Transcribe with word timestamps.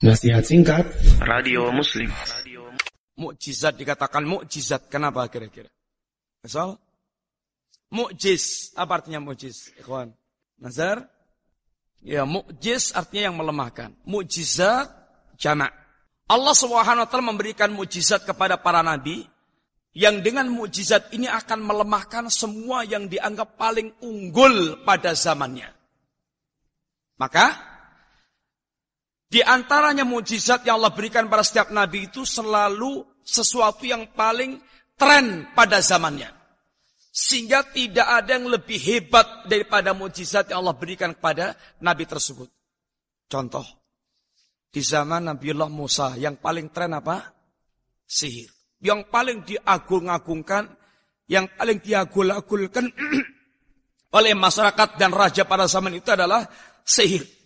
Nasihat 0.00 0.40
singkat 0.40 0.88
Radio 1.20 1.68
Muslim. 1.68 2.08
Mukjizat 3.20 3.76
dikatakan 3.76 4.24
mukjizat. 4.24 4.88
Kenapa 4.88 5.28
kira-kira? 5.28 5.68
Misal, 6.40 6.80
mukjiz. 7.92 8.72
Apa 8.80 9.04
artinya 9.04 9.20
mukjiz? 9.20 9.76
Ikhwan. 9.76 10.16
Nazar? 10.56 11.04
Ya, 12.00 12.24
mukjiz 12.24 12.96
artinya 12.96 13.28
yang 13.28 13.36
melemahkan. 13.36 13.92
Mukjizat 14.08 14.88
jamak. 15.36 15.68
Allah 16.32 16.56
Subhanahu 16.56 17.04
wa 17.04 17.08
taala 17.12 17.36
memberikan 17.36 17.68
mukjizat 17.68 18.24
kepada 18.24 18.56
para 18.56 18.80
nabi 18.80 19.28
yang 19.92 20.24
dengan 20.24 20.48
mukjizat 20.48 21.12
ini 21.12 21.28
akan 21.28 21.60
melemahkan 21.60 22.32
semua 22.32 22.88
yang 22.88 23.04
dianggap 23.04 23.60
paling 23.60 23.92
unggul 24.00 24.80
pada 24.80 25.12
zamannya. 25.12 25.68
Maka 27.20 27.69
di 29.30 29.38
antaranya 29.46 30.02
mujizat 30.02 30.66
yang 30.66 30.82
Allah 30.82 30.90
berikan 30.90 31.30
pada 31.30 31.46
setiap 31.46 31.70
nabi 31.70 32.10
itu 32.10 32.26
selalu 32.26 33.06
sesuatu 33.22 33.86
yang 33.86 34.10
paling 34.10 34.58
tren 34.98 35.54
pada 35.54 35.78
zamannya. 35.78 36.26
Sehingga 37.14 37.62
tidak 37.70 38.06
ada 38.06 38.34
yang 38.34 38.50
lebih 38.50 38.78
hebat 38.82 39.46
daripada 39.46 39.94
mujizat 39.94 40.50
yang 40.50 40.66
Allah 40.66 40.74
berikan 40.74 41.14
kepada 41.14 41.54
nabi 41.78 42.10
tersebut. 42.10 42.50
Contoh, 43.30 43.62
di 44.70 44.82
zaman 44.82 45.30
Nabiullah 45.30 45.70
Musa 45.70 46.18
yang 46.18 46.38
paling 46.42 46.74
tren 46.74 46.98
apa? 46.98 47.30
Sihir. 48.02 48.50
Yang 48.82 49.06
paling 49.10 49.46
diagung-agungkan, 49.46 50.66
yang 51.30 51.46
paling 51.54 51.78
diagul-agulkan 51.78 52.90
oleh 54.18 54.34
masyarakat 54.34 54.98
dan 54.98 55.14
raja 55.14 55.46
pada 55.46 55.70
zaman 55.70 55.94
itu 55.94 56.10
adalah 56.10 56.42
sihir. 56.82 57.39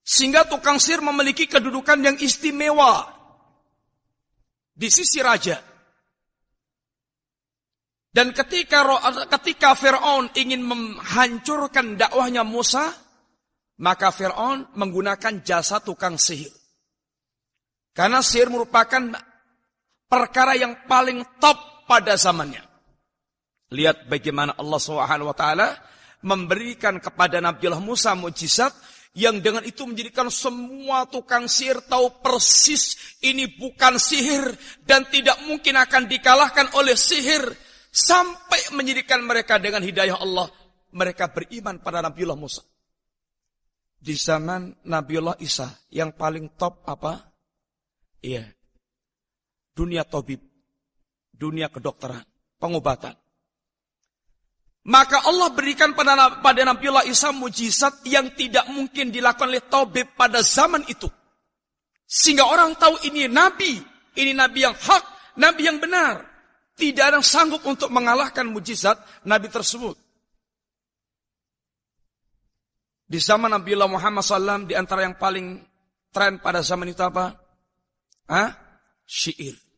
Sehingga 0.00 0.48
tukang 0.48 0.80
sihir 0.80 1.04
memiliki 1.04 1.46
kedudukan 1.46 2.00
yang 2.00 2.16
istimewa 2.18 3.06
di 4.74 4.88
sisi 4.88 5.20
raja. 5.20 5.60
Dan 8.10 8.34
ketika 8.34 8.82
ketika 9.38 9.78
Firaun 9.78 10.34
ingin 10.34 10.66
menghancurkan 10.66 11.94
dakwahnya 11.94 12.42
Musa, 12.42 12.90
maka 13.78 14.10
Firaun 14.10 14.66
menggunakan 14.74 15.46
jasa 15.46 15.78
tukang 15.78 16.18
sihir. 16.18 16.50
Karena 17.94 18.18
sihir 18.18 18.50
merupakan 18.50 19.14
perkara 20.10 20.58
yang 20.58 20.74
paling 20.90 21.22
top 21.38 21.86
pada 21.86 22.18
zamannya. 22.18 22.66
Lihat 23.70 24.10
bagaimana 24.10 24.58
Allah 24.58 24.78
SWT 24.82 25.46
memberikan 26.26 26.98
kepada 26.98 27.38
Nabi 27.38 27.70
Musa 27.78 28.18
mujizat 28.18 28.74
yang 29.18 29.42
dengan 29.42 29.66
itu 29.66 29.82
menjadikan 29.82 30.30
semua 30.30 31.02
tukang 31.10 31.50
sihir 31.50 31.82
tahu 31.90 32.22
persis 32.22 33.16
ini 33.26 33.50
bukan 33.58 33.98
sihir 33.98 34.54
dan 34.86 35.02
tidak 35.10 35.42
mungkin 35.50 35.74
akan 35.74 36.06
dikalahkan 36.06 36.70
oleh 36.78 36.94
sihir 36.94 37.42
sampai 37.90 38.70
menjadikan 38.78 39.18
mereka 39.26 39.58
dengan 39.58 39.82
hidayah 39.82 40.14
Allah 40.22 40.46
mereka 40.94 41.30
beriman 41.30 41.78
pada 41.78 42.02
Nabiullah 42.02 42.38
Musa. 42.38 42.62
Di 44.00 44.16
zaman 44.16 44.86
Nabiullah 44.86 45.36
Isa 45.42 45.68
yang 45.92 46.16
paling 46.16 46.56
top 46.56 46.86
apa? 46.88 47.20
Iya. 48.24 48.48
Dunia 49.70 50.04
tobib, 50.08 50.40
dunia 51.30 51.68
kedokteran, 51.68 52.24
pengobatan. 52.58 53.14
Maka 54.80 55.28
Allah 55.28 55.52
berikan 55.52 55.92
pada, 55.92 56.40
pada 56.40 56.60
Nabiullah 56.64 57.04
Isa 57.04 57.36
mujizat 57.36 58.00
yang 58.08 58.32
tidak 58.32 58.64
mungkin 58.72 59.12
dilakukan 59.12 59.52
oleh 59.52 59.64
Taubib 59.68 60.16
pada 60.16 60.40
zaman 60.40 60.88
itu. 60.88 61.04
Sehingga 62.08 62.48
orang 62.48 62.74
tahu 62.80 62.96
ini 63.04 63.28
Nabi, 63.28 63.76
ini 64.16 64.32
Nabi 64.32 64.64
yang 64.64 64.72
hak, 64.72 65.36
Nabi 65.36 65.62
yang 65.68 65.78
benar. 65.78 66.26
Tidak 66.80 67.04
ada 67.04 67.20
yang 67.20 67.26
sanggup 67.26 67.60
untuk 67.68 67.92
mengalahkan 67.92 68.48
mujizat 68.48 68.96
Nabi 69.28 69.52
tersebut. 69.52 70.00
Di 73.04 73.20
zaman 73.20 73.52
Nabiullah 73.52 73.90
Muhammad 73.90 74.24
SAW, 74.24 74.64
di 74.64 74.72
antara 74.72 75.04
yang 75.04 75.20
paling 75.20 75.60
tren 76.08 76.40
pada 76.40 76.64
zaman 76.64 76.88
itu 76.88 77.04
apa? 77.04 77.36
Hah? 78.32 78.48
Syair. 79.04 79.69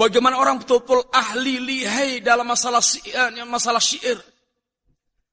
Bagaimana 0.00 0.40
orang 0.40 0.64
betul-betul 0.64 1.12
ahli 1.12 1.60
lihai 1.60 2.24
dalam 2.24 2.48
masalah 2.48 2.80
syair, 2.80 3.36
eh, 3.36 3.44
masalah 3.44 3.84
syair. 3.84 4.16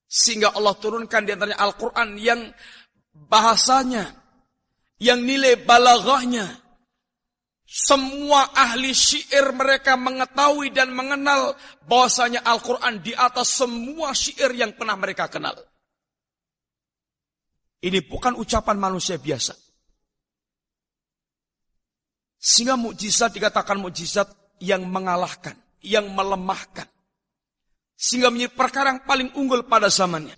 Sehingga 0.04 0.52
Allah 0.52 0.76
turunkan 0.76 1.24
di 1.24 1.32
antaranya 1.32 1.64
Al-Quran 1.64 2.20
yang 2.20 2.52
bahasanya, 3.16 4.12
yang 5.00 5.24
nilai 5.24 5.64
balaghahnya. 5.64 6.68
Semua 7.64 8.52
ahli 8.52 8.92
syair 8.92 9.56
mereka 9.56 9.96
mengetahui 9.96 10.76
dan 10.76 10.92
mengenal 10.92 11.56
bahwasanya 11.88 12.44
Al-Quran 12.44 13.00
di 13.00 13.16
atas 13.16 13.64
semua 13.64 14.12
syair 14.12 14.52
yang 14.52 14.76
pernah 14.76 15.00
mereka 15.00 15.32
kenal. 15.32 15.56
Ini 17.80 18.04
bukan 18.04 18.36
ucapan 18.36 18.76
manusia 18.76 19.16
biasa. 19.16 19.56
Sehingga 22.36 22.76
mukjizat 22.76 23.32
dikatakan 23.32 23.80
mukjizat 23.80 24.47
yang 24.62 24.86
mengalahkan, 24.86 25.58
yang 25.84 26.08
melemahkan. 26.14 26.88
Sehingga 27.98 28.30
menjadi 28.30 28.54
perkara 28.54 28.88
yang 28.94 29.04
paling 29.06 29.30
unggul 29.34 29.66
pada 29.66 29.90
zamannya. 29.90 30.38